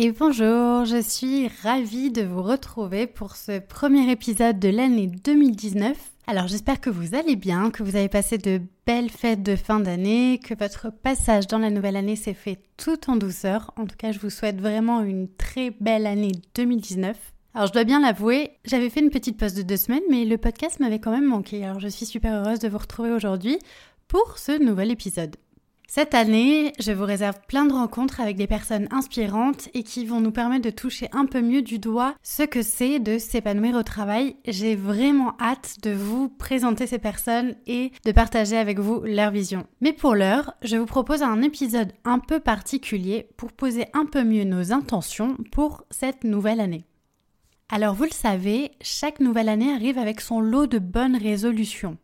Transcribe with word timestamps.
et 0.00 0.12
bonjour, 0.12 0.84
je 0.84 1.02
suis 1.02 1.48
ravie 1.64 2.12
de 2.12 2.22
vous 2.22 2.40
retrouver 2.40 3.08
pour 3.08 3.34
ce 3.34 3.58
premier 3.58 4.08
épisode 4.12 4.60
de 4.60 4.68
l'année 4.68 5.08
2019. 5.08 5.98
Alors 6.28 6.46
j'espère 6.46 6.80
que 6.80 6.88
vous 6.88 7.16
allez 7.16 7.34
bien, 7.34 7.72
que 7.72 7.82
vous 7.82 7.96
avez 7.96 8.08
passé 8.08 8.38
de 8.38 8.60
belles 8.86 9.10
fêtes 9.10 9.42
de 9.42 9.56
fin 9.56 9.80
d'année, 9.80 10.38
que 10.38 10.54
votre 10.54 10.92
passage 10.92 11.48
dans 11.48 11.58
la 11.58 11.70
nouvelle 11.70 11.96
année 11.96 12.14
s'est 12.14 12.32
fait 12.32 12.60
tout 12.76 13.10
en 13.10 13.16
douceur. 13.16 13.72
En 13.76 13.86
tout 13.86 13.96
cas, 13.96 14.12
je 14.12 14.20
vous 14.20 14.30
souhaite 14.30 14.60
vraiment 14.60 15.02
une 15.02 15.26
très 15.36 15.70
belle 15.80 16.06
année 16.06 16.32
2019. 16.54 17.16
Alors 17.54 17.66
je 17.66 17.72
dois 17.72 17.82
bien 17.82 17.98
l'avouer, 17.98 18.52
j'avais 18.64 18.90
fait 18.90 19.00
une 19.00 19.10
petite 19.10 19.36
pause 19.36 19.54
de 19.54 19.62
deux 19.62 19.76
semaines, 19.76 20.04
mais 20.08 20.24
le 20.24 20.38
podcast 20.38 20.78
m'avait 20.78 21.00
quand 21.00 21.10
même 21.10 21.26
manqué. 21.26 21.64
Alors 21.64 21.80
je 21.80 21.88
suis 21.88 22.06
super 22.06 22.34
heureuse 22.34 22.60
de 22.60 22.68
vous 22.68 22.78
retrouver 22.78 23.10
aujourd'hui 23.10 23.58
pour 24.06 24.38
ce 24.38 24.62
nouvel 24.62 24.92
épisode. 24.92 25.34
Cette 25.90 26.12
année, 26.12 26.74
je 26.78 26.92
vous 26.92 27.06
réserve 27.06 27.40
plein 27.48 27.64
de 27.64 27.72
rencontres 27.72 28.20
avec 28.20 28.36
des 28.36 28.46
personnes 28.46 28.88
inspirantes 28.90 29.70
et 29.72 29.82
qui 29.82 30.04
vont 30.04 30.20
nous 30.20 30.30
permettre 30.30 30.66
de 30.66 30.70
toucher 30.70 31.08
un 31.12 31.24
peu 31.24 31.40
mieux 31.40 31.62
du 31.62 31.78
doigt 31.78 32.14
ce 32.22 32.42
que 32.42 32.60
c'est 32.60 32.98
de 32.98 33.16
s'épanouir 33.16 33.74
au 33.74 33.82
travail. 33.82 34.36
J'ai 34.46 34.76
vraiment 34.76 35.34
hâte 35.40 35.76
de 35.82 35.90
vous 35.90 36.28
présenter 36.28 36.86
ces 36.86 36.98
personnes 36.98 37.54
et 37.66 37.90
de 38.04 38.12
partager 38.12 38.58
avec 38.58 38.78
vous 38.78 39.00
leur 39.00 39.30
vision. 39.30 39.66
Mais 39.80 39.94
pour 39.94 40.14
l'heure, 40.14 40.52
je 40.60 40.76
vous 40.76 40.84
propose 40.84 41.22
un 41.22 41.40
épisode 41.40 41.94
un 42.04 42.18
peu 42.18 42.38
particulier 42.38 43.26
pour 43.38 43.52
poser 43.52 43.86
un 43.94 44.04
peu 44.04 44.24
mieux 44.24 44.44
nos 44.44 44.72
intentions 44.74 45.38
pour 45.52 45.84
cette 45.90 46.22
nouvelle 46.22 46.60
année. 46.60 46.84
Alors 47.70 47.94
vous 47.94 48.04
le 48.04 48.10
savez, 48.10 48.72
chaque 48.82 49.20
nouvelle 49.20 49.48
année 49.48 49.72
arrive 49.72 49.96
avec 49.96 50.20
son 50.20 50.42
lot 50.42 50.66
de 50.66 50.78
bonnes 50.78 51.16
résolutions. 51.16 51.96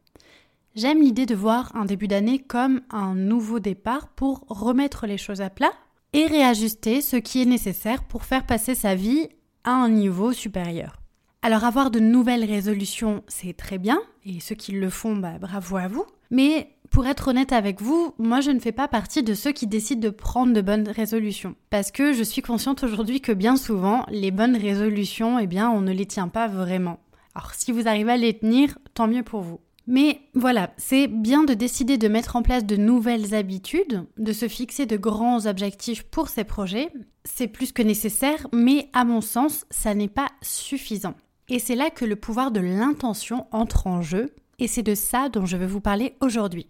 J'aime 0.77 1.03
l'idée 1.03 1.25
de 1.25 1.37
voir 1.37 1.71
un 1.77 1.85
début 1.85 2.09
d'année 2.09 2.41
comme 2.41 2.81
un 2.91 3.15
nouveau 3.15 3.61
départ 3.61 4.09
pour 4.09 4.45
remettre 4.49 5.07
les 5.07 5.19
choses 5.19 5.41
à 5.41 5.49
plat 5.49 5.71
et 6.13 6.27
réajuster 6.27 7.01
ce 7.01 7.15
qui 7.15 7.41
est 7.41 7.47
nécessaire 7.47 8.03
pour 8.03 8.25
faire 8.25 8.45
passer 8.45 8.75
sa 8.75 8.97
vie 8.97 9.29
à 9.63 9.71
un 9.71 9.89
niveau 9.89 10.33
supérieur. 10.33 10.97
Alors 11.43 11.63
avoir 11.63 11.93
de 11.93 12.01
nouvelles 12.01 12.45
résolutions, 12.45 13.23
c'est 13.29 13.57
très 13.57 13.79
bien, 13.79 14.01
et 14.27 14.41
ceux 14.41 14.57
qui 14.57 14.73
le 14.73 14.91
font, 14.91 15.15
bah, 15.15 15.39
bravo 15.41 15.77
à 15.77 15.87
vous. 15.87 16.07
Mais 16.33 16.71
pour 16.91 17.07
être 17.07 17.29
honnête 17.29 17.53
avec 17.53 17.81
vous, 17.81 18.13
moi 18.19 18.41
je 18.41 18.51
ne 18.51 18.59
fais 18.59 18.73
pas 18.73 18.89
partie 18.89 19.23
de 19.23 19.35
ceux 19.35 19.53
qui 19.53 19.69
décident 19.69 20.01
de 20.01 20.11
prendre 20.11 20.53
de 20.53 20.61
bonnes 20.61 20.89
résolutions. 20.89 21.55
Parce 21.71 21.93
que 21.93 22.13
je 22.13 22.25
suis 22.25 22.43
consciente 22.43 22.83
aujourd'hui 22.83 23.21
que 23.21 23.31
bien 23.31 23.57
souvent, 23.57 24.05
les 24.09 24.33
bonnes 24.33 24.57
résolutions, 24.57 25.39
eh 25.39 25.47
bien, 25.47 25.71
on 25.71 25.83
ne 25.83 25.93
les 25.93 26.07
tient 26.07 26.29
pas 26.29 26.49
vraiment. 26.49 26.99
Alors 27.37 27.55
si 27.55 27.71
vous 27.71 27.87
arrivez 27.87 28.13
à 28.13 28.17
les 28.17 28.37
tenir, 28.37 28.77
tant 28.95 29.07
mieux 29.07 29.23
pour 29.23 29.43
vous. 29.43 29.61
Mais 29.87 30.23
voilà, 30.35 30.73
c'est 30.79 31.09
bien 31.09 31.45
de 31.45 31.53
décider 31.53 31.99
de 31.99 32.09
mettre 32.09 32.37
en 32.37 32.43
place 32.43 32.65
de 32.65 32.77
nouvelles 32.77 33.35
habitudes, 33.35 34.07
de 34.17 34.33
se 34.33 34.49
fixer 34.49 34.87
de 34.87 34.97
grands 34.97 35.47
objectifs 35.47 36.05
pour 36.05 36.29
ces 36.29 36.45
projets. 36.45 36.91
C'est 37.25 37.49
plus 37.49 37.73
que 37.73 37.83
nécessaire, 37.83 38.47
mais 38.53 38.89
à 38.95 39.05
mon 39.05 39.21
sens, 39.21 39.67
ça 39.71 39.95
n'est 39.95 40.09
pas 40.09 40.29
suffisant. 40.41 41.15
Et 41.49 41.59
c'est 41.59 41.75
là 41.75 41.91
que 41.91 42.07
le 42.07 42.17
pouvoir 42.17 42.51
de 42.51 42.61
l'intention 42.61 43.47
entre 43.53 43.87
en 43.87 44.01
jeu, 44.01 44.35
et 44.59 44.69
c'est 44.69 44.83
de 44.83 44.95
ça 44.95 45.29
dont 45.29 45.45
je 45.45 45.59
veux 45.59 45.67
vous 45.67 45.83
parler 45.83 46.17
aujourd'hui. 46.23 46.69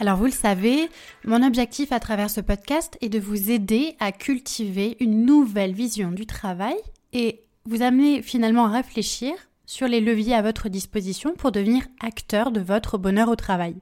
Alors 0.00 0.16
vous 0.16 0.26
le 0.26 0.30
savez, 0.30 0.90
mon 1.24 1.42
objectif 1.42 1.90
à 1.90 1.98
travers 1.98 2.30
ce 2.30 2.40
podcast 2.40 2.96
est 3.00 3.08
de 3.08 3.18
vous 3.18 3.50
aider 3.50 3.96
à 3.98 4.12
cultiver 4.12 4.96
une 5.00 5.24
nouvelle 5.24 5.72
vision 5.72 6.12
du 6.12 6.24
travail 6.24 6.76
et 7.12 7.47
vous 7.68 7.82
amenez 7.82 8.22
finalement 8.22 8.64
à 8.64 8.70
réfléchir 8.70 9.34
sur 9.66 9.88
les 9.88 10.00
leviers 10.00 10.34
à 10.34 10.40
votre 10.40 10.70
disposition 10.70 11.34
pour 11.34 11.52
devenir 11.52 11.84
acteur 12.00 12.50
de 12.50 12.60
votre 12.60 12.96
bonheur 12.96 13.28
au 13.28 13.36
travail. 13.36 13.76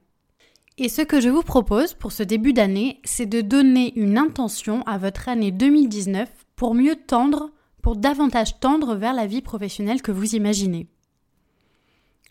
Et 0.77 0.89
ce 0.89 1.03
que 1.03 1.21
je 1.21 1.29
vous 1.29 1.45
propose 1.45 1.95
pour 1.95 2.11
ce 2.11 2.25
début 2.25 2.53
d'année, 2.53 3.01
c'est 3.05 3.27
de 3.27 3.41
donner 3.41 3.97
une 3.97 4.19
intention 4.19 4.83
à 4.87 4.99
votre 4.99 5.29
année 5.29 5.53
2019 5.53 6.29
pour 6.57 6.75
mieux 6.75 6.97
tendre, 6.97 7.53
pour 7.81 7.95
davantage 7.95 8.59
tendre 8.59 8.97
vers 8.97 9.15
la 9.15 9.29
vie 9.29 9.41
professionnelle 9.41 10.03
que 10.03 10.11
vous 10.11 10.35
imaginez. 10.35 10.89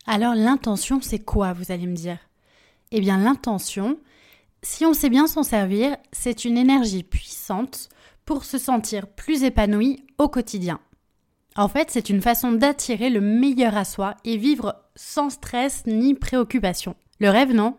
Alors 0.06 0.34
l'intention, 0.34 1.00
c'est 1.00 1.20
quoi, 1.20 1.54
vous 1.54 1.72
allez 1.72 1.86
me 1.86 1.96
dire? 1.96 2.18
Eh 2.90 3.00
bien 3.00 3.16
l'intention, 3.16 3.98
si 4.62 4.84
on 4.84 4.92
sait 4.92 5.08
bien 5.08 5.26
s'en 5.26 5.42
servir, 5.42 5.96
c'est 6.12 6.44
une 6.44 6.58
énergie 6.58 7.02
puissante 7.02 7.88
pour 8.26 8.44
se 8.44 8.58
sentir 8.58 9.06
plus 9.06 9.42
épanoui 9.42 10.04
au 10.18 10.28
quotidien. 10.28 10.80
En 11.58 11.68
fait, 11.68 11.90
c'est 11.90 12.10
une 12.10 12.20
façon 12.20 12.52
d'attirer 12.52 13.08
le 13.08 13.22
meilleur 13.22 13.76
à 13.76 13.84
soi 13.84 14.14
et 14.24 14.36
vivre 14.36 14.76
sans 14.94 15.30
stress 15.30 15.84
ni 15.86 16.14
préoccupation. 16.14 16.96
Le 17.18 17.30
rêve, 17.30 17.52
non 17.52 17.78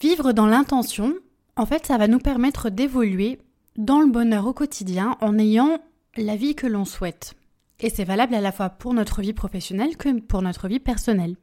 Vivre 0.00 0.32
dans 0.32 0.46
l'intention, 0.46 1.14
en 1.56 1.64
fait, 1.64 1.86
ça 1.86 1.96
va 1.96 2.08
nous 2.08 2.18
permettre 2.18 2.70
d'évoluer 2.70 3.38
dans 3.76 4.00
le 4.00 4.10
bonheur 4.10 4.46
au 4.46 4.52
quotidien 4.52 5.16
en 5.20 5.38
ayant 5.38 5.78
la 6.16 6.34
vie 6.34 6.56
que 6.56 6.66
l'on 6.66 6.84
souhaite. 6.84 7.34
Et 7.78 7.88
c'est 7.88 8.04
valable 8.04 8.34
à 8.34 8.40
la 8.40 8.52
fois 8.52 8.70
pour 8.70 8.94
notre 8.94 9.22
vie 9.22 9.32
professionnelle 9.32 9.96
que 9.96 10.20
pour 10.20 10.42
notre 10.42 10.66
vie 10.66 10.80
personnelle. 10.80 11.36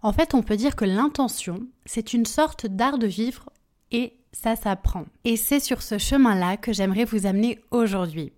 En 0.00 0.12
fait, 0.12 0.34
on 0.34 0.42
peut 0.42 0.56
dire 0.56 0.76
que 0.76 0.84
l'intention, 0.84 1.60
c'est 1.84 2.14
une 2.14 2.26
sorte 2.26 2.66
d'art 2.66 2.98
de 2.98 3.06
vivre 3.06 3.50
et 3.90 4.14
ça 4.32 4.56
s'apprend. 4.56 5.04
Et 5.24 5.36
c'est 5.36 5.60
sur 5.60 5.82
ce 5.82 5.98
chemin-là 5.98 6.56
que 6.56 6.72
j'aimerais 6.72 7.04
vous 7.04 7.26
amener 7.26 7.60
aujourd'hui. 7.70 8.32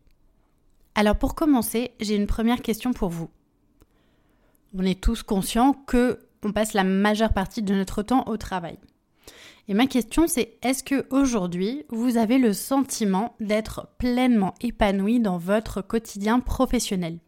Alors 0.96 1.16
pour 1.16 1.34
commencer, 1.34 1.92
j'ai 2.00 2.14
une 2.14 2.26
première 2.26 2.62
question 2.62 2.92
pour 2.92 3.08
vous. 3.08 3.28
On 4.76 4.84
est 4.84 5.00
tous 5.00 5.22
conscients 5.22 5.72
que 5.72 6.20
on 6.44 6.52
passe 6.52 6.72
la 6.74 6.84
majeure 6.84 7.32
partie 7.32 7.62
de 7.62 7.74
notre 7.74 8.02
temps 8.02 8.24
au 8.26 8.36
travail. 8.36 8.78
Et 9.66 9.74
ma 9.74 9.86
question 9.86 10.26
c'est 10.28 10.58
est-ce 10.62 10.84
que 10.84 11.06
aujourd'hui 11.10 11.84
vous 11.88 12.16
avez 12.16 12.38
le 12.38 12.52
sentiment 12.52 13.34
d'être 13.40 13.88
pleinement 13.98 14.54
épanoui 14.60 15.20
dans 15.20 15.38
votre 15.38 15.82
quotidien 15.82 16.38
professionnel? 16.40 17.18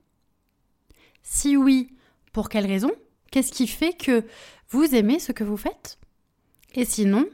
Si 1.22 1.56
oui, 1.56 1.96
pour 2.32 2.48
quelle 2.48 2.66
raison? 2.66 2.92
Qu'est-ce 3.32 3.52
qui 3.52 3.66
fait 3.66 3.94
que 3.94 4.24
vous 4.68 4.94
aimez 4.94 5.18
ce 5.18 5.32
que 5.32 5.44
vous 5.44 5.56
faites? 5.56 5.98
Et 6.74 6.84
sinon, 6.84 7.26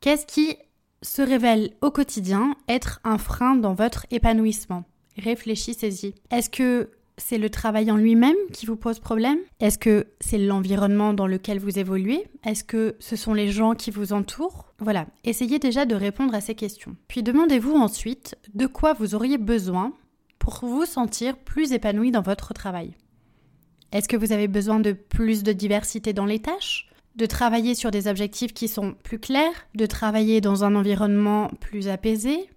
qu'est-ce 0.00 0.26
qui 0.26 0.56
se 1.02 1.22
révèle 1.22 1.72
au 1.80 1.90
quotidien 1.90 2.54
être 2.68 3.00
un 3.02 3.18
frein 3.18 3.56
dans 3.56 3.74
votre 3.74 4.06
épanouissement? 4.10 4.84
Réfléchissez-y. 5.16 6.14
Est-ce 6.30 6.50
que 6.50 6.90
c'est 7.16 7.38
le 7.38 7.50
travail 7.50 7.90
en 7.90 7.96
lui-même 7.96 8.36
qui 8.52 8.66
vous 8.66 8.76
pose 8.76 8.98
problème? 8.98 9.38
Est-ce 9.60 9.78
que 9.78 10.08
c'est 10.20 10.38
l'environnement 10.38 11.14
dans 11.14 11.26
lequel 11.26 11.58
vous 11.58 11.78
évoluez? 11.78 12.26
Est-ce 12.44 12.64
que 12.64 12.96
ce 12.98 13.16
sont 13.16 13.34
les 13.34 13.50
gens 13.50 13.74
qui 13.74 13.90
vous 13.90 14.12
entourent? 14.12 14.72
Voilà, 14.78 15.06
essayez 15.22 15.58
déjà 15.58 15.86
de 15.86 15.94
répondre 15.94 16.34
à 16.34 16.40
ces 16.40 16.54
questions. 16.54 16.96
Puis 17.08 17.22
demandez-vous 17.22 17.74
ensuite 17.74 18.36
de 18.54 18.66
quoi 18.66 18.94
vous 18.94 19.14
auriez 19.14 19.38
besoin 19.38 19.92
pour 20.38 20.58
vous 20.62 20.84
sentir 20.84 21.36
plus 21.36 21.72
épanoui 21.72 22.10
dans 22.10 22.20
votre 22.20 22.52
travail. 22.52 22.96
Est-ce 23.92 24.08
que 24.08 24.16
vous 24.16 24.32
avez 24.32 24.48
besoin 24.48 24.80
de 24.80 24.92
plus 24.92 25.44
de 25.44 25.52
diversité 25.52 26.12
dans 26.12 26.26
les 26.26 26.40
tâches? 26.40 26.88
De 27.14 27.26
travailler 27.26 27.76
sur 27.76 27.92
des 27.92 28.08
objectifs 28.08 28.52
qui 28.52 28.66
sont 28.66 28.96
plus 29.04 29.20
clairs, 29.20 29.68
de 29.76 29.86
travailler 29.86 30.40
dans 30.40 30.64
un 30.64 30.74
environnement 30.74 31.48
plus 31.60 31.86
apaisé, 31.86 32.50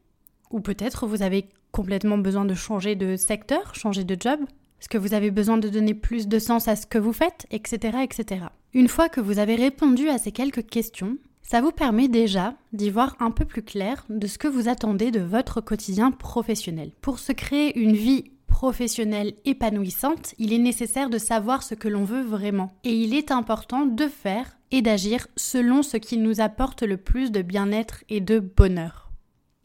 ou 0.49 0.61
peut-être 0.61 1.05
vous 1.05 1.21
avez 1.21 1.49
complètement 1.77 2.17
besoin 2.17 2.43
de 2.43 2.55
changer 2.55 2.95
de 2.95 3.15
secteur, 3.15 3.75
changer 3.75 4.03
de 4.03 4.17
job 4.19 4.39
Est-ce 4.81 4.89
que 4.89 4.97
vous 4.97 5.13
avez 5.13 5.29
besoin 5.29 5.59
de 5.59 5.69
donner 5.69 5.93
plus 5.93 6.27
de 6.27 6.39
sens 6.39 6.67
à 6.67 6.75
ce 6.75 6.87
que 6.87 6.97
vous 6.97 7.13
faites, 7.13 7.45
etc., 7.51 7.99
etc. 8.01 8.45
Une 8.73 8.87
fois 8.87 9.09
que 9.09 9.21
vous 9.21 9.37
avez 9.37 9.53
répondu 9.53 10.09
à 10.09 10.17
ces 10.17 10.31
quelques 10.31 10.65
questions, 10.65 11.17
ça 11.43 11.61
vous 11.61 11.71
permet 11.71 12.07
déjà 12.07 12.55
d'y 12.73 12.89
voir 12.89 13.15
un 13.19 13.29
peu 13.29 13.45
plus 13.45 13.61
clair 13.61 14.07
de 14.09 14.25
ce 14.25 14.39
que 14.39 14.47
vous 14.47 14.67
attendez 14.67 15.11
de 15.11 15.19
votre 15.19 15.61
quotidien 15.61 16.09
professionnel. 16.09 16.89
Pour 17.01 17.19
se 17.19 17.31
créer 17.31 17.77
une 17.79 17.95
vie 17.95 18.31
professionnelle 18.47 19.35
épanouissante, 19.45 20.33
il 20.39 20.53
est 20.53 20.57
nécessaire 20.57 21.11
de 21.11 21.19
savoir 21.19 21.61
ce 21.61 21.75
que 21.75 21.87
l'on 21.87 22.05
veut 22.05 22.23
vraiment. 22.23 22.73
Et 22.85 22.95
il 22.95 23.13
est 23.13 23.29
important 23.29 23.85
de 23.85 24.07
faire 24.07 24.57
et 24.71 24.81
d'agir 24.81 25.27
selon 25.35 25.83
ce 25.83 25.97
qui 25.97 26.17
nous 26.17 26.41
apporte 26.41 26.81
le 26.81 26.97
plus 26.97 27.31
de 27.31 27.43
bien-être 27.43 28.03
et 28.09 28.19
de 28.19 28.39
bonheur. 28.39 29.06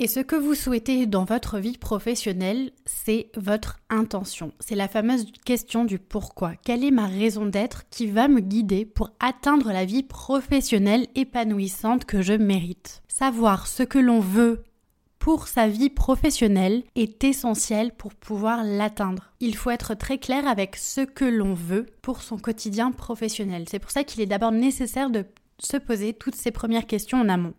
Et 0.02 0.08
ce 0.08 0.18
que 0.18 0.34
vous 0.34 0.56
souhaitez 0.56 1.06
dans 1.06 1.22
votre 1.22 1.60
vie 1.60 1.78
professionnelle, 1.78 2.72
c'est 2.86 3.30
votre 3.36 3.78
intention. 3.88 4.50
C'est 4.58 4.74
la 4.74 4.88
fameuse 4.88 5.30
question 5.44 5.84
du 5.84 6.00
pourquoi. 6.00 6.54
Quelle 6.64 6.82
est 6.82 6.90
ma 6.90 7.06
raison 7.06 7.46
d'être 7.46 7.88
qui 7.88 8.08
va 8.08 8.26
me 8.26 8.40
guider 8.40 8.84
pour 8.84 9.12
atteindre 9.20 9.68
la 9.68 9.84
vie 9.84 10.02
professionnelle 10.02 11.06
épanouissante 11.14 12.04
que 12.04 12.20
je 12.20 12.32
mérite? 12.32 13.04
Savoir 13.06 13.68
ce 13.68 13.84
que 13.84 14.00
l'on 14.00 14.18
veut 14.18 14.64
pour 15.20 15.46
sa 15.46 15.68
vie 15.68 15.88
professionnelle 15.88 16.82
est 16.96 17.22
essentiel 17.22 17.92
pour 17.92 18.12
pouvoir 18.12 18.64
l'atteindre. 18.64 19.30
Il 19.38 19.54
faut 19.54 19.70
être 19.70 19.94
très 19.94 20.18
clair 20.18 20.48
avec 20.48 20.74
ce 20.74 21.02
que 21.02 21.24
l'on 21.24 21.54
veut 21.54 21.86
pour 22.02 22.22
son 22.22 22.38
quotidien 22.38 22.90
professionnel. 22.90 23.66
C'est 23.70 23.78
pour 23.78 23.92
ça 23.92 24.02
qu'il 24.02 24.20
est 24.20 24.26
d'abord 24.26 24.50
nécessaire 24.50 25.10
de 25.10 25.26
se 25.60 25.76
poser 25.76 26.12
toutes 26.12 26.34
ces 26.34 26.50
premières 26.50 26.88
questions 26.88 27.20
en 27.20 27.28
amont. 27.28 27.54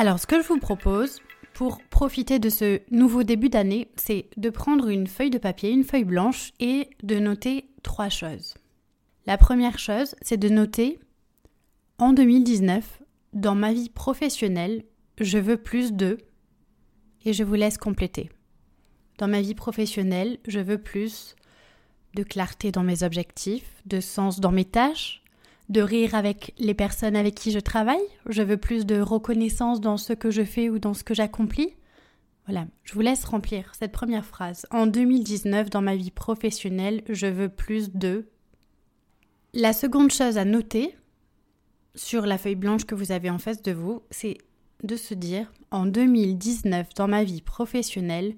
Alors 0.00 0.18
ce 0.18 0.26
que 0.26 0.40
je 0.40 0.48
vous 0.48 0.58
propose 0.58 1.20
pour 1.52 1.82
profiter 1.90 2.38
de 2.38 2.48
ce 2.48 2.80
nouveau 2.90 3.22
début 3.22 3.50
d'année, 3.50 3.88
c'est 3.96 4.30
de 4.38 4.48
prendre 4.48 4.88
une 4.88 5.06
feuille 5.06 5.28
de 5.28 5.36
papier, 5.36 5.72
une 5.72 5.84
feuille 5.84 6.04
blanche 6.04 6.52
et 6.58 6.88
de 7.02 7.18
noter 7.18 7.66
trois 7.82 8.08
choses. 8.08 8.54
La 9.26 9.36
première 9.36 9.78
chose, 9.78 10.14
c'est 10.22 10.38
de 10.38 10.48
noter 10.48 11.00
en 11.98 12.14
2019, 12.14 13.02
dans 13.34 13.54
ma 13.54 13.74
vie 13.74 13.90
professionnelle, 13.90 14.84
je 15.20 15.36
veux 15.36 15.58
plus 15.58 15.92
de 15.92 16.16
et 17.26 17.34
je 17.34 17.44
vous 17.44 17.52
laisse 17.52 17.76
compléter. 17.76 18.30
Dans 19.18 19.28
ma 19.28 19.42
vie 19.42 19.54
professionnelle, 19.54 20.38
je 20.48 20.60
veux 20.60 20.78
plus 20.78 21.36
de 22.14 22.22
clarté 22.22 22.72
dans 22.72 22.84
mes 22.84 23.02
objectifs, 23.02 23.82
de 23.84 24.00
sens 24.00 24.40
dans 24.40 24.50
mes 24.50 24.64
tâches, 24.64 25.19
de 25.70 25.80
rire 25.80 26.16
avec 26.16 26.52
les 26.58 26.74
personnes 26.74 27.14
avec 27.16 27.36
qui 27.36 27.52
je 27.52 27.60
travaille, 27.60 28.02
je 28.28 28.42
veux 28.42 28.56
plus 28.56 28.84
de 28.84 29.00
reconnaissance 29.00 29.80
dans 29.80 29.96
ce 29.96 30.12
que 30.12 30.30
je 30.30 30.42
fais 30.42 30.68
ou 30.68 30.80
dans 30.80 30.94
ce 30.94 31.04
que 31.04 31.14
j'accomplis. 31.14 31.74
Voilà, 32.46 32.66
je 32.82 32.94
vous 32.94 33.00
laisse 33.00 33.24
remplir 33.24 33.72
cette 33.78 33.92
première 33.92 34.24
phrase. 34.26 34.66
En 34.72 34.88
2019, 34.88 35.70
dans 35.70 35.80
ma 35.80 35.94
vie 35.94 36.10
professionnelle, 36.10 37.02
je 37.08 37.28
veux 37.28 37.48
plus 37.48 37.92
de... 37.92 38.26
La 39.54 39.72
seconde 39.72 40.10
chose 40.10 40.38
à 40.38 40.44
noter 40.44 40.96
sur 41.94 42.26
la 42.26 42.38
feuille 42.38 42.56
blanche 42.56 42.84
que 42.84 42.96
vous 42.96 43.12
avez 43.12 43.30
en 43.30 43.38
face 43.38 43.62
de 43.62 43.72
vous, 43.72 44.02
c'est 44.10 44.38
de 44.82 44.96
se 44.96 45.14
dire, 45.14 45.52
en 45.70 45.86
2019, 45.86 46.94
dans 46.94 47.08
ma 47.08 47.22
vie 47.22 47.42
professionnelle, 47.42 48.34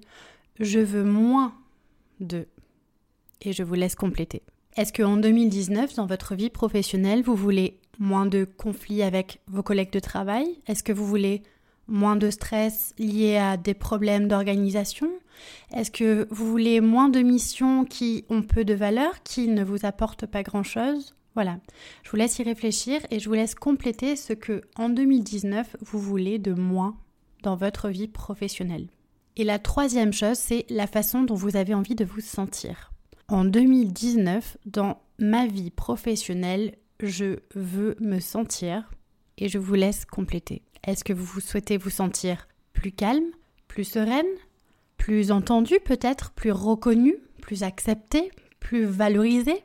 je 0.59 0.79
veux 0.79 1.03
moins 1.03 1.55
de... 2.19 2.47
Et 3.41 3.53
je 3.53 3.63
vous 3.63 3.73
laisse 3.73 3.95
compléter. 3.95 4.43
Est-ce 4.75 4.91
qu'en 4.91 5.17
2019, 5.17 5.95
dans 5.95 6.07
votre 6.07 6.33
vie 6.33 6.49
professionnelle, 6.49 7.21
vous 7.21 7.35
voulez 7.35 7.79
moins 7.99 8.25
de 8.25 8.43
conflits 8.43 9.03
avec 9.03 9.39
vos 9.47 9.61
collègues 9.61 9.91
de 9.91 9.99
travail? 9.99 10.47
Est-ce 10.65 10.83
que 10.83 10.91
vous 10.91 11.05
voulez 11.05 11.43
moins 11.87 12.15
de 12.15 12.31
stress 12.31 12.95
lié 12.97 13.37
à 13.37 13.55
des 13.57 13.75
problèmes 13.75 14.27
d'organisation? 14.27 15.11
Est-ce 15.75 15.91
que 15.91 16.27
vous 16.31 16.49
voulez 16.49 16.81
moins 16.81 17.09
de 17.09 17.19
missions 17.19 17.85
qui 17.85 18.25
ont 18.29 18.41
peu 18.41 18.65
de 18.65 18.73
valeur, 18.73 19.21
qui 19.23 19.47
ne 19.47 19.63
vous 19.63 19.85
apportent 19.85 20.25
pas 20.25 20.41
grand-chose? 20.41 21.15
Voilà, 21.35 21.59
je 22.03 22.11
vous 22.11 22.17
laisse 22.17 22.39
y 22.39 22.43
réfléchir 22.43 23.01
et 23.11 23.19
je 23.19 23.27
vous 23.27 23.35
laisse 23.35 23.55
compléter 23.55 24.15
ce 24.15 24.33
que 24.33 24.61
en 24.75 24.89
2019 24.89 25.77
vous 25.81 25.99
voulez 25.99 26.39
de 26.39 26.53
moins 26.53 26.95
dans 27.41 27.55
votre 27.55 27.89
vie 27.89 28.07
professionnelle. 28.07 28.87
Et 29.35 29.43
la 29.43 29.59
troisième 29.59 30.13
chose, 30.13 30.37
c'est 30.37 30.65
la 30.69 30.87
façon 30.87 31.23
dont 31.23 31.35
vous 31.35 31.57
avez 31.57 31.73
envie 31.73 31.95
de 31.95 32.05
vous 32.05 32.21
sentir. 32.21 32.92
En 33.33 33.45
2019, 33.45 34.57
dans 34.67 35.01
ma 35.17 35.47
vie 35.47 35.71
professionnelle, 35.71 36.75
je 37.01 37.39
veux 37.55 37.95
me 37.99 38.19
sentir 38.19 38.91
et 39.39 39.49
je 39.49 39.57
vous 39.57 39.73
laisse 39.73 40.05
compléter. 40.05 40.61
Est-ce 40.85 41.03
que 41.03 41.13
vous 41.13 41.39
souhaitez 41.39 41.77
vous 41.77 41.89
sentir 41.89 42.47
plus 42.73 42.91
calme, 42.91 43.25
plus 43.67 43.85
sereine, 43.85 44.27
plus 44.97 45.31
entendue 45.31 45.79
peut-être, 45.83 46.29
plus 46.33 46.51
reconnue, 46.51 47.15
plus 47.41 47.63
acceptée, 47.63 48.29
plus 48.59 48.85
valorisée? 48.85 49.63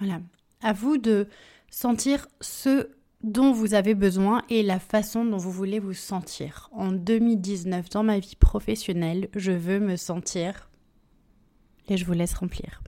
Voilà, 0.00 0.20
à 0.60 0.72
vous 0.72 0.98
de 0.98 1.28
sentir 1.70 2.26
ce 2.40 2.88
dont 3.22 3.52
vous 3.52 3.74
avez 3.74 3.94
besoin 3.94 4.42
et 4.50 4.64
la 4.64 4.80
façon 4.80 5.24
dont 5.24 5.36
vous 5.36 5.52
voulez 5.52 5.78
vous 5.78 5.94
sentir. 5.94 6.68
En 6.72 6.90
2019, 6.90 7.90
dans 7.90 8.02
ma 8.02 8.18
vie 8.18 8.34
professionnelle, 8.34 9.28
je 9.36 9.52
veux 9.52 9.78
me 9.78 9.94
sentir 9.94 10.68
et 11.88 11.96
je 11.96 12.04
vous 12.04 12.12
laisse 12.12 12.34
remplir. 12.34 12.82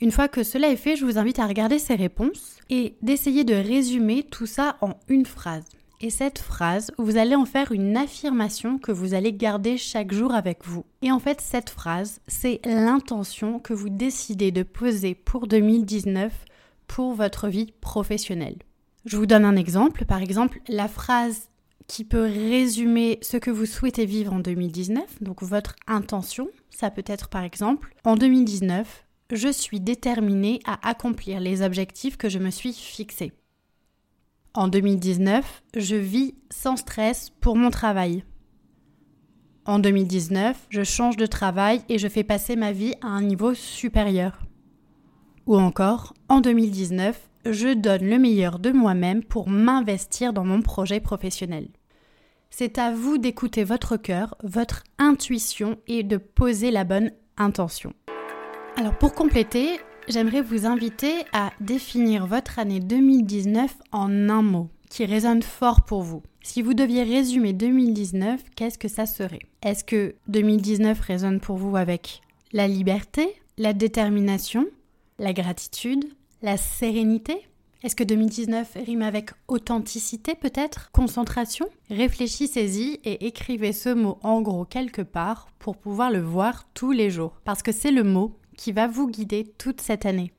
Une 0.00 0.10
fois 0.10 0.26
que 0.26 0.42
cela 0.42 0.68
est 0.68 0.76
fait, 0.76 0.96
je 0.96 1.04
vous 1.04 1.18
invite 1.18 1.38
à 1.38 1.46
regarder 1.46 1.78
ces 1.78 1.94
réponses 1.94 2.58
et 2.70 2.96
d'essayer 3.02 3.44
de 3.44 3.54
résumer 3.54 4.24
tout 4.24 4.46
ça 4.46 4.76
en 4.80 4.94
une 5.08 5.26
phrase. 5.26 5.64
Et 6.00 6.10
cette 6.10 6.40
phrase, 6.40 6.90
vous 6.98 7.16
allez 7.16 7.36
en 7.36 7.44
faire 7.44 7.70
une 7.70 7.96
affirmation 7.96 8.78
que 8.78 8.90
vous 8.90 9.14
allez 9.14 9.32
garder 9.32 9.78
chaque 9.78 10.12
jour 10.12 10.34
avec 10.34 10.64
vous. 10.64 10.84
Et 11.00 11.12
en 11.12 11.20
fait, 11.20 11.40
cette 11.40 11.70
phrase, 11.70 12.20
c'est 12.26 12.60
l'intention 12.64 13.60
que 13.60 13.72
vous 13.72 13.88
décidez 13.88 14.50
de 14.50 14.64
poser 14.64 15.14
pour 15.14 15.46
2019 15.46 16.32
pour 16.88 17.14
votre 17.14 17.46
vie 17.46 17.72
professionnelle. 17.80 18.56
Je 19.04 19.16
vous 19.16 19.26
donne 19.26 19.44
un 19.44 19.54
exemple. 19.54 20.04
Par 20.04 20.20
exemple, 20.20 20.60
la 20.66 20.88
phrase 20.88 21.48
qui 21.86 22.04
peut 22.04 22.22
résumer 22.22 23.18
ce 23.22 23.36
que 23.36 23.50
vous 23.50 23.66
souhaitez 23.66 24.06
vivre 24.06 24.32
en 24.32 24.40
2019, 24.40 25.22
donc 25.22 25.42
votre 25.42 25.76
intention, 25.86 26.48
ça 26.70 26.90
peut 26.90 27.04
être 27.06 27.28
par 27.28 27.42
exemple, 27.42 27.94
en 28.04 28.16
2019, 28.16 29.06
je 29.32 29.48
suis 29.48 29.80
déterminée 29.80 30.60
à 30.66 30.88
accomplir 30.88 31.40
les 31.40 31.62
objectifs 31.62 32.16
que 32.16 32.28
je 32.28 32.38
me 32.38 32.50
suis 32.50 32.72
fixés. 32.72 33.32
En 34.54 34.68
2019, 34.68 35.62
je 35.76 35.96
vis 35.96 36.34
sans 36.50 36.76
stress 36.76 37.30
pour 37.40 37.56
mon 37.56 37.70
travail. 37.70 38.24
En 39.64 39.78
2019, 39.78 40.66
je 40.68 40.82
change 40.82 41.16
de 41.16 41.24
travail 41.24 41.82
et 41.88 41.98
je 41.98 42.08
fais 42.08 42.24
passer 42.24 42.56
ma 42.56 42.72
vie 42.72 42.94
à 43.00 43.06
un 43.06 43.22
niveau 43.22 43.54
supérieur. 43.54 44.42
Ou 45.46 45.56
encore, 45.56 46.14
en 46.28 46.40
2019, 46.40 47.30
je 47.44 47.74
donne 47.74 48.08
le 48.08 48.18
meilleur 48.18 48.58
de 48.58 48.70
moi-même 48.70 49.22
pour 49.22 49.48
m'investir 49.48 50.32
dans 50.32 50.44
mon 50.44 50.62
projet 50.62 51.00
professionnel. 51.00 51.68
C'est 52.50 52.78
à 52.78 52.92
vous 52.92 53.18
d'écouter 53.18 53.64
votre 53.64 53.96
cœur, 53.96 54.36
votre 54.42 54.84
intuition 54.98 55.78
et 55.86 56.02
de 56.02 56.18
poser 56.18 56.70
la 56.70 56.84
bonne 56.84 57.10
intention. 57.36 57.94
Alors 58.76 58.96
pour 58.96 59.14
compléter, 59.14 59.80
j'aimerais 60.08 60.42
vous 60.42 60.66
inviter 60.66 61.12
à 61.32 61.50
définir 61.60 62.26
votre 62.26 62.58
année 62.58 62.80
2019 62.80 63.74
en 63.92 64.28
un 64.28 64.42
mot 64.42 64.68
qui 64.90 65.04
résonne 65.06 65.42
fort 65.42 65.82
pour 65.82 66.02
vous. 66.02 66.22
Si 66.42 66.60
vous 66.60 66.74
deviez 66.74 67.02
résumer 67.02 67.52
2019, 67.52 68.42
qu'est-ce 68.54 68.78
que 68.78 68.88
ça 68.88 69.06
serait? 69.06 69.40
Est-ce 69.62 69.84
que 69.84 70.14
2019 70.28 71.00
résonne 71.00 71.40
pour 71.40 71.56
vous 71.56 71.76
avec 71.76 72.20
la 72.52 72.68
liberté, 72.68 73.34
la 73.56 73.72
détermination, 73.72 74.66
la 75.18 75.32
gratitude, 75.32 76.04
la 76.42 76.56
sérénité? 76.56 77.48
Est-ce 77.82 77.96
que 77.96 78.04
2019 78.04 78.76
rime 78.86 79.02
avec 79.02 79.30
authenticité 79.48 80.34
peut-être? 80.34 80.90
Concentration? 80.92 81.66
Réfléchissez-y 81.90 83.00
et 83.04 83.26
écrivez 83.26 83.72
ce 83.72 83.88
mot 83.88 84.18
en 84.22 84.40
gros 84.40 84.64
quelque 84.64 85.02
part 85.02 85.48
pour 85.58 85.76
pouvoir 85.76 86.10
le 86.10 86.20
voir 86.20 86.68
tous 86.74 86.92
les 86.92 87.10
jours. 87.10 87.40
Parce 87.44 87.62
que 87.62 87.72
c'est 87.72 87.90
le 87.90 88.04
mot 88.04 88.38
qui 88.56 88.72
va 88.72 88.86
vous 88.86 89.08
guider 89.08 89.52
toute 89.58 89.80
cette 89.80 90.06
année. 90.06 90.32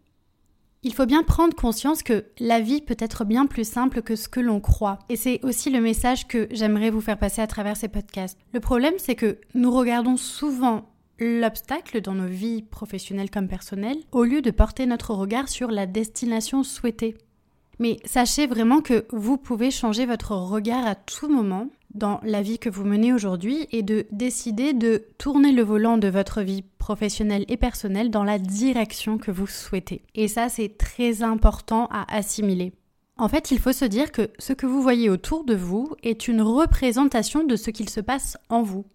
Il 0.86 0.93
faut 0.93 1.05
bien 1.05 1.24
prendre 1.24 1.55
conscience 1.55 2.03
que 2.03 2.25
la 2.39 2.60
vie 2.60 2.81
peut 2.81 2.98
être 3.00 3.24
bien 3.24 3.45
plus 3.45 3.67
simple 3.67 4.01
que 4.01 4.17
ce 4.17 4.27
que 4.27 4.41
l'on 4.41 4.60
croit. 4.60 5.00
Et 5.07 5.15
c'est 5.15 5.39
aussi 5.43 5.69
le 5.69 5.79
message 5.79 6.27
que 6.27 6.48
j'aimerais 6.51 6.89
vous 6.89 7.00
faire 7.00 7.17
passer 7.17 7.41
à 7.41 7.48
travers 7.48 7.77
ces 7.77 7.88
podcasts. 7.88 8.38
Le 8.53 8.60
problème, 8.60 8.95
c'est 8.98 9.15
que 9.15 9.39
nous 9.53 9.72
regardons 9.72 10.17
souvent 10.17 10.92
l'obstacle 11.20 12.01
dans 12.01 12.13
nos 12.13 12.27
vies 12.27 12.62
professionnelles 12.62 13.29
comme 13.29 13.48
personnelles 13.48 14.00
au 14.12 14.24
lieu 14.24 14.41
de 14.41 14.51
porter 14.51 14.86
notre 14.86 15.13
regard 15.13 15.50
sur 15.50 15.72
la 15.72 15.86
destination 15.86 16.63
souhaitée. 16.63 17.15
Mais 17.79 17.98
sachez 18.05 18.48
vraiment 18.48 18.82
que 18.82 19.05
vous 19.12 19.38
pouvez 19.38 19.72
changer 19.72 20.05
votre 20.05 20.36
regard 20.36 20.86
à 20.86 20.96
tout 20.96 21.29
moment 21.29 21.70
dans 21.93 22.20
la 22.24 22.41
vie 22.41 22.60
que 22.60 22.70
vous 22.70 22.86
menez 22.86 23.13
aujourd'hui 23.13 23.67
et 23.72 23.84
de 23.84 24.05
décider 24.12 24.74
de 24.74 25.05
tourner 25.17 25.51
le 25.51 25.63
volant 25.63 25.98
de 25.98 26.08
votre 26.08 26.41
vie 26.41 26.63
professionnelle 26.77 27.46
et 27.48 27.58
personnelle 27.58 28.10
dans 28.10 28.24
la 28.24 28.39
direction 28.39 29.17
que 29.17 29.32
vous 29.32 29.48
souhaitez. 29.48 30.03
Et 30.15 30.27
ça, 30.27 30.50
c'est 30.50 30.77
très 30.77 31.24
important 31.24 31.88
à 31.91 32.05
assimiler. 32.15 32.74
En 33.17 33.29
fait, 33.29 33.51
il 33.51 33.60
faut 33.60 33.74
se 33.74 33.86
dire 33.86 34.12
que 34.12 34.32
ce 34.39 34.53
que 34.53 34.65
vous 34.65 34.82
voyez 34.82 35.10
autour 35.10 35.43
de 35.43 35.55
vous 35.55 35.96
est 36.01 36.27
une 36.27 36.41
représentation 36.41 37.43
de 37.43 37.55
ce 37.55 37.70
qu'il 37.70 37.89
se 37.89 38.01
passe 38.01 38.38
en 38.50 38.63
vous. 38.63 38.86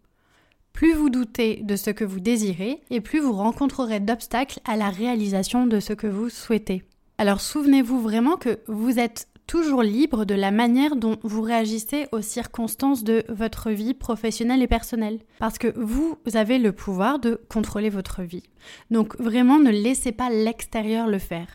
Plus 0.78 0.94
vous 0.94 1.10
doutez 1.10 1.56
de 1.64 1.74
ce 1.74 1.90
que 1.90 2.04
vous 2.04 2.20
désirez, 2.20 2.80
et 2.90 3.00
plus 3.00 3.18
vous 3.18 3.32
rencontrerez 3.32 3.98
d'obstacles 3.98 4.60
à 4.64 4.76
la 4.76 4.90
réalisation 4.90 5.66
de 5.66 5.80
ce 5.80 5.92
que 5.92 6.06
vous 6.06 6.28
souhaitez. 6.28 6.84
Alors 7.18 7.40
souvenez-vous 7.40 8.00
vraiment 8.00 8.36
que 8.36 8.60
vous 8.68 9.00
êtes 9.00 9.26
toujours 9.48 9.82
libre 9.82 10.24
de 10.24 10.36
la 10.36 10.52
manière 10.52 10.94
dont 10.94 11.16
vous 11.24 11.42
réagissez 11.42 12.06
aux 12.12 12.20
circonstances 12.20 13.02
de 13.02 13.24
votre 13.28 13.72
vie 13.72 13.92
professionnelle 13.92 14.62
et 14.62 14.68
personnelle. 14.68 15.18
Parce 15.40 15.58
que 15.58 15.76
vous 15.76 16.16
avez 16.34 16.60
le 16.60 16.70
pouvoir 16.70 17.18
de 17.18 17.40
contrôler 17.48 17.90
votre 17.90 18.22
vie. 18.22 18.44
Donc 18.92 19.20
vraiment 19.20 19.58
ne 19.58 19.72
laissez 19.72 20.12
pas 20.12 20.30
l'extérieur 20.30 21.08
le 21.08 21.18
faire. 21.18 21.48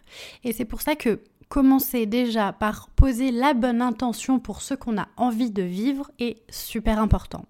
Et 0.44 0.51
c'est 0.51 0.65
pour 0.65 0.82
ça 0.82 0.98
que 0.98 1.22
commencer 1.48 2.08
déjà 2.08 2.51
par 2.51 2.89
poser 2.89 3.32
la 3.32 3.53
bonne 3.53 3.82
intention 3.82 4.39
pour 4.39 4.62
ce 4.62 4.74
qu'on 4.74 4.98
a 4.98 5.08
envie 5.15 5.51
de 5.51 5.63
vivre 5.63 6.12
est 6.20 6.44
super 6.50 7.00
important. 7.00 7.46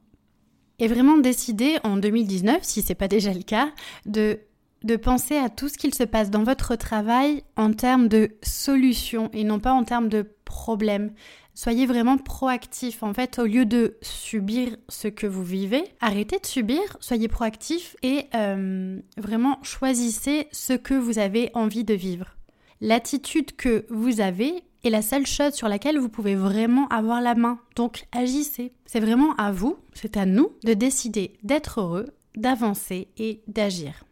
Et 0.80 0.88
vraiment 0.88 1.18
décider 1.18 1.78
en 1.84 1.98
2019, 1.98 2.64
si 2.64 2.82
ce 2.82 2.90
n'est 2.90 2.96
pas 2.96 3.08
déjà 3.08 3.34
le 3.34 3.44
cas, 3.44 3.70
de 4.06 4.40
de 4.84 4.96
penser 4.98 5.38
à 5.38 5.50
tout 5.50 5.70
ce 5.70 5.78
qu'il 5.78 5.94
se 5.94 6.04
passe 6.04 6.30
dans 6.30 6.44
votre 6.44 6.76
travail 6.76 7.44
en 7.56 7.72
termes 7.72 8.08
de 8.08 8.32
solutions 8.44 9.30
et 9.34 9.44
non 9.44 9.60
pas 9.60 9.72
en 9.72 9.84
termes 9.84 10.10
de 10.10 10.26
problèmes. 10.44 11.14
Soyez 11.56 11.86
vraiment 11.86 12.18
proactif. 12.18 13.04
En 13.04 13.14
fait, 13.14 13.40
au 13.40 13.46
lieu 13.46 13.66
de 13.66 13.98
subir 14.02 14.76
ce 14.90 15.08
que 15.08 15.28
vous 15.28 15.44
vivez, 15.44 15.84
arrêtez 16.02 16.40
de 16.40 16.46
subir, 16.46 16.82
soyez 17.00 17.28
proactif 17.28 17.96
et 18.02 18.26
euh, 18.36 19.00
vraiment 19.18 19.60
choisissez 19.62 20.48
ce 20.52 20.74
que 20.74 20.96
vous 20.96 21.20
avez 21.20 21.52
envie 21.54 21.84
de 21.84 21.94
vivre. 21.94 22.36
L'attitude 22.82 23.56
que 23.56 23.86
vous 23.90 24.20
avez 24.20 24.64
est 24.84 24.90
la 24.90 25.02
seule 25.02 25.26
chose 25.26 25.54
sur 25.54 25.68
laquelle 25.68 25.98
vous 25.98 26.10
pouvez 26.10 26.36
vraiment 26.36 26.88
avoir 26.90 27.22
la 27.22 27.36
main. 27.36 27.60
Donc 27.76 28.06
agissez. 28.12 28.74
C'est 28.86 29.00
vraiment 29.00 29.34
à 29.36 29.52
vous, 29.52 29.78
c'est 29.94 30.18
à 30.18 30.26
nous 30.26 30.52
de 30.64 30.74
décider 30.74 31.34
d'être 31.44 31.82
heureux, 31.82 32.08
d'avancer 32.36 33.08
et 33.18 33.42
d'agir. 33.48 34.04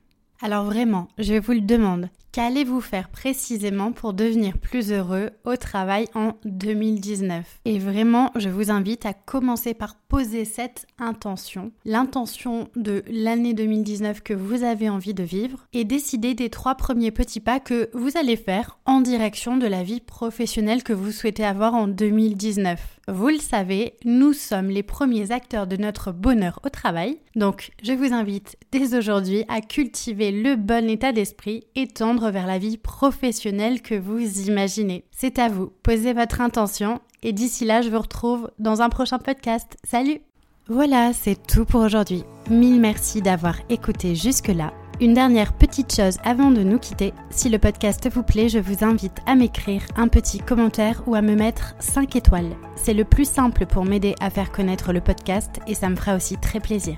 Alors 0.41 0.65
vraiment, 0.65 1.07
je 1.17 1.35
vous 1.35 1.51
le 1.51 1.61
demande, 1.61 2.09
qu'allez-vous 2.31 2.81
faire 2.81 3.09
précisément 3.09 3.91
pour 3.91 4.13
devenir 4.13 4.57
plus 4.57 4.91
heureux 4.91 5.31
au 5.43 5.55
travail 5.55 6.07
en 6.15 6.33
2019 6.45 7.59
Et 7.65 7.79
vraiment, 7.79 8.31
je 8.35 8.49
vous 8.49 8.71
invite 8.71 9.05
à 9.05 9.13
commencer 9.13 9.73
par 9.73 9.95
poser 9.95 10.43
cette 10.43 10.87
intention, 10.99 11.71
l'intention 11.85 12.67
de 12.75 13.03
l'année 13.07 13.53
2019 13.53 14.21
que 14.21 14.33
vous 14.33 14.63
avez 14.63 14.89
envie 14.89 15.13
de 15.13 15.23
vivre, 15.23 15.65
et 15.71 15.85
décider 15.85 16.33
des 16.33 16.49
trois 16.49 16.75
premiers 16.75 17.11
petits 17.11 17.39
pas 17.39 17.61
que 17.61 17.89
vous 17.93 18.17
allez 18.17 18.35
faire 18.35 18.77
en 18.85 18.99
direction 18.99 19.55
de 19.55 19.67
la 19.67 19.83
vie 19.83 20.01
professionnelle 20.01 20.83
que 20.83 20.91
vous 20.91 21.11
souhaitez 21.11 21.45
avoir 21.45 21.75
en 21.75 21.87
2019. 21.87 22.99
Vous 23.07 23.29
le 23.29 23.39
savez, 23.39 23.95
nous 24.05 24.33
sommes 24.33 24.69
les 24.69 24.83
premiers 24.83 25.31
acteurs 25.31 25.65
de 25.65 25.75
notre 25.75 26.11
bonheur 26.11 26.59
au 26.65 26.69
travail, 26.69 27.17
donc 27.35 27.71
je 27.81 27.93
vous 27.93 28.13
invite 28.13 28.57
dès 28.71 28.95
aujourd'hui 28.95 29.43
à 29.47 29.61
cultiver 29.61 30.31
le 30.31 30.55
bon 30.55 30.89
état 30.89 31.11
d'esprit 31.11 31.63
et 31.75 31.87
tendre 31.87 32.20
vers 32.29 32.45
la 32.45 32.59
vie 32.59 32.77
professionnelle 32.77 33.81
que 33.81 33.95
vous 33.95 34.19
imaginez. 34.47 35.05
C'est 35.11 35.39
à 35.39 35.49
vous, 35.49 35.71
posez 35.81 36.13
votre 36.13 36.41
intention 36.41 36.99
et 37.23 37.33
d'ici 37.33 37.65
là 37.65 37.81
je 37.81 37.89
vous 37.89 38.01
retrouve 38.01 38.51
dans 38.59 38.81
un 38.81 38.89
prochain 38.89 39.17
podcast. 39.17 39.77
Salut 39.83 40.21
Voilà, 40.67 41.13
c'est 41.13 41.41
tout 41.47 41.65
pour 41.65 41.81
aujourd'hui. 41.81 42.23
Mille 42.49 42.79
merci 42.79 43.21
d'avoir 43.21 43.55
écouté 43.69 44.13
jusque-là 44.15 44.73
une 45.01 45.15
dernière 45.15 45.53
petite 45.53 45.95
chose 45.95 46.17
avant 46.23 46.51
de 46.51 46.61
nous 46.61 46.77
quitter. 46.77 47.11
Si 47.31 47.49
le 47.49 47.57
podcast 47.57 48.07
vous 48.13 48.21
plaît, 48.21 48.49
je 48.49 48.59
vous 48.59 48.85
invite 48.85 49.17
à 49.25 49.33
m'écrire 49.33 49.81
un 49.95 50.07
petit 50.07 50.37
commentaire 50.37 51.01
ou 51.07 51.15
à 51.15 51.23
me 51.23 51.35
mettre 51.35 51.73
5 51.79 52.15
étoiles. 52.15 52.55
C'est 52.75 52.93
le 52.93 53.03
plus 53.03 53.27
simple 53.27 53.65
pour 53.65 53.83
m'aider 53.83 54.13
à 54.21 54.29
faire 54.29 54.51
connaître 54.51 54.93
le 54.93 55.01
podcast 55.01 55.59
et 55.65 55.73
ça 55.73 55.89
me 55.89 55.95
fera 55.95 56.15
aussi 56.15 56.37
très 56.37 56.59
plaisir. 56.59 56.97